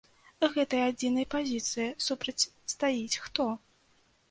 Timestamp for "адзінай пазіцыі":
0.91-1.87